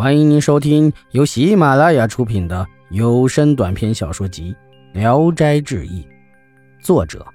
[0.00, 4.56] 欢迎您收听由喜马拉雅出品的有声短篇小说集
[4.98, 6.02] 《聊斋志异》，
[6.82, 7.26] 作者：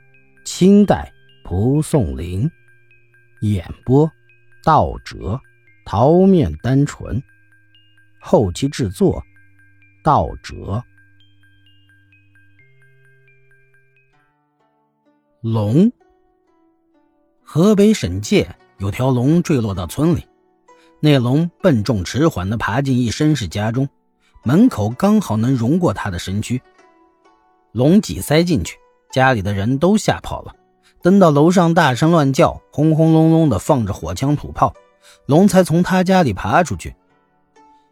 [0.46, 1.13] 清代
[1.44, 2.49] 蒲松龄，
[3.42, 4.12] 演播：
[4.63, 5.40] 道哲、
[5.86, 7.22] 桃面单纯，
[8.20, 9.24] 后期制作：
[10.04, 10.84] 道哲。
[15.42, 15.92] 龙，
[17.44, 20.26] 河北省界有条龙坠落到村里。
[21.05, 23.88] 那龙笨重迟缓地爬进一绅士家中，
[24.41, 26.59] 门口刚好能容过他的身躯。
[27.73, 28.75] 龙挤塞进去，
[29.11, 30.55] 家里的人都吓跑了。
[31.03, 34.73] 等到楼上大声乱叫，轰轰隆隆地放着火枪土炮，
[35.27, 36.95] 龙才从他家里爬出去。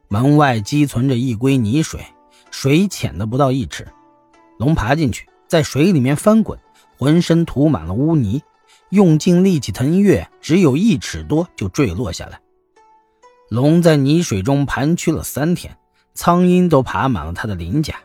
[0.08, 2.04] 门外积存着一堆泥水，
[2.50, 3.88] 水浅的不到一尺。
[4.58, 6.58] 龙爬进去，在水里面翻滚，
[6.98, 8.42] 浑身涂满了污泥，
[8.90, 12.40] 用尽力气腾跃，只有一尺多就坠落下来。
[13.54, 15.78] 龙在泥水中盘曲了三天，
[16.16, 17.98] 苍蝇都爬满了他的鳞甲。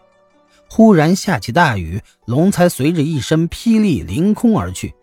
[0.68, 4.94] 忽然下起大雨，龙才随着一声霹雳凌空而去。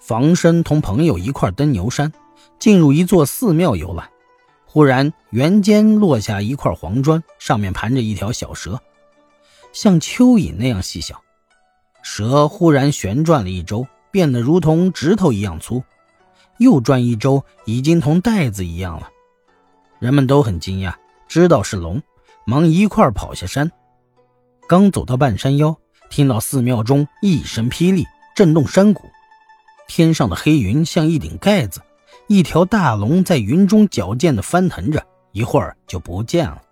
[0.00, 2.12] 房生同朋友一块登牛山，
[2.58, 4.10] 进入一座寺庙游览。
[4.64, 8.80] 忽然圆间落下一块黄砖，上面盘着一条小蛇，
[9.72, 11.22] 像蚯蚓那样细小。
[12.02, 15.84] 蛇忽然旋转了一周，变得如同指头一样粗，
[16.58, 19.08] 又转一周，已经同袋子一样了。
[20.00, 20.94] 人们都很惊讶，
[21.28, 22.02] 知道是龙，
[22.46, 23.70] 忙一块跑下山。
[24.66, 25.76] 刚走到半山腰，
[26.08, 29.02] 听到寺庙中一声霹雳，震动山谷，
[29.86, 31.82] 天上的黑云像一顶盖子，
[32.28, 36.62] 一条大龙在云中矫健地翻腾着，一会儿就不见了。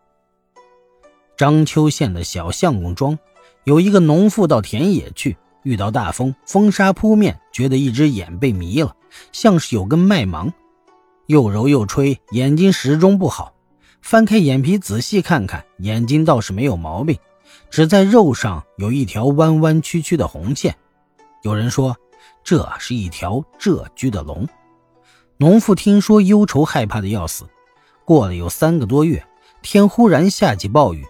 [1.36, 3.18] 章丘县的小相公庄，
[3.64, 8.96] 有一个农妇到田野去，遇到大风，风沙扑面，觉得一只眼被迷了，
[9.32, 10.50] 像是有根麦芒。
[11.28, 13.52] 又揉又吹，眼睛始终不好。
[14.00, 17.18] 翻开眼皮仔细看看，眼睛倒是没有毛病，
[17.68, 20.74] 只在肉上有一条弯弯曲曲的红线。
[21.42, 21.94] 有人说，
[22.42, 24.48] 这是一条蛰居的龙。
[25.36, 27.44] 农妇听说，忧愁害怕的要死。
[28.06, 29.22] 过了有三个多月，
[29.60, 31.04] 天忽然下起暴雨，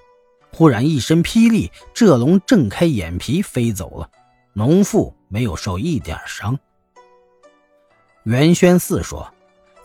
[0.53, 4.11] 忽然一声霹雳，蛰龙挣开眼皮飞走了。
[4.53, 6.59] 农妇没有受一点伤。
[8.25, 9.33] 袁宣四说。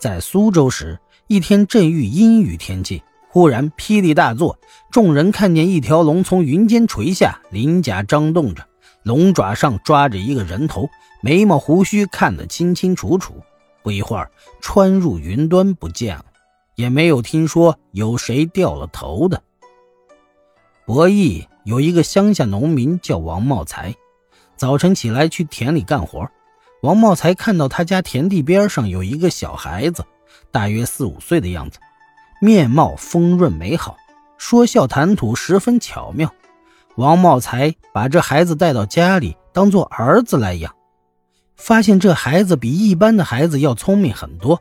[0.04, 4.58] 在苏州时，一天正遇阴雨天气，忽然霹雳大作，
[4.90, 8.68] 众人看见一条龙从云间垂下，鳞甲张动着，
[9.02, 10.90] 龙爪上抓着一个人头，
[11.22, 13.42] 眉毛胡须看得清清楚楚。
[13.82, 16.26] 不一会儿，穿入云端不见了，
[16.74, 19.42] 也没有听说有谁掉了头的。
[20.84, 23.94] 博弈有一个乡下农民叫王茂才，
[24.54, 26.30] 早晨起来去田里干活。
[26.84, 30.04] 王茂才看到他家田地边上有一个小孩子，
[30.50, 31.78] 大约四五岁的样子，
[32.42, 33.96] 面貌丰润美好，
[34.36, 36.30] 说笑谈吐十分巧妙。
[36.96, 40.74] 王茂才把这孩子带到家里，当做儿子来养，
[41.56, 44.60] 发现这孩子比一般的孩子要聪明很多。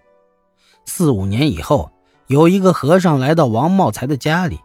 [0.86, 1.92] 四五年以后，
[2.28, 4.58] 有一个和尚来到王茂才的家里，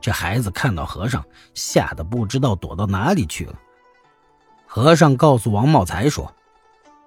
[0.00, 3.54] 这孩子看到和尚，吓得不知道躲到哪里去了。
[4.64, 6.32] 和尚告诉王茂才说。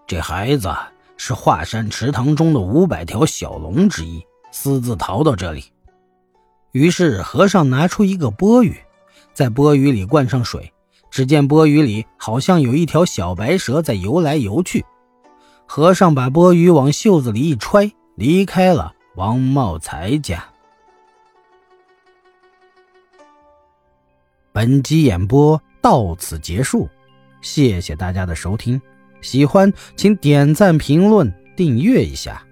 [0.05, 0.69] 这孩子
[1.17, 5.65] 是华山池塘中的五百条小龙之一，私自逃到这里。
[6.71, 8.75] 于是和尚拿出一个钵盂，
[9.33, 10.73] 在钵盂里灌上水，
[11.09, 14.85] 只见钵盂里好像有一条小白蛇在游来游去。
[15.65, 20.43] 和尚把钵盂往袖子里一揣，离开了王茂才家。
[24.51, 26.89] 本集演播到此结束，
[27.41, 28.79] 谢谢大家的收听。
[29.23, 32.43] 喜欢，请点赞、评论、订阅一下。